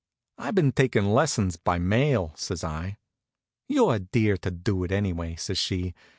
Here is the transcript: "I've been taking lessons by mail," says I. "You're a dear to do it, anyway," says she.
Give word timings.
"I've 0.39 0.55
been 0.55 0.71
taking 0.71 1.05
lessons 1.11 1.57
by 1.57 1.77
mail," 1.77 2.33
says 2.35 2.63
I. 2.63 2.97
"You're 3.67 3.97
a 3.97 3.99
dear 3.99 4.35
to 4.37 4.49
do 4.49 4.83
it, 4.83 4.91
anyway," 4.91 5.35
says 5.35 5.59
she. 5.59 5.93